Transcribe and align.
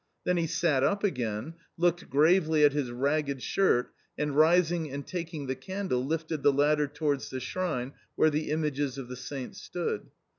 Then 0.23 0.37
he 0.37 0.47
sat 0.47 0.81
up 0.83 1.03
again, 1.03 1.53
looked 1.77 2.09
gravely 2.09 2.63
at 2.63 2.73
his 2.73 2.89
ragged 2.89 3.43
shirt, 3.43 3.91
and 4.17 4.35
rising 4.35 4.91
and 4.91 5.05
taking 5.05 5.45
the 5.45 5.53
candle, 5.55 6.03
lifted 6.03 6.41
the 6.41 6.51
latter 6.51 6.87
towards 6.87 7.29
the 7.29 7.39
shrine 7.39 7.93
where 8.15 8.31
the 8.31 8.49
images 8.49 8.97
of 8.97 9.09
the 9.09 9.15
saints 9.15 9.61
stood. 9.61 10.09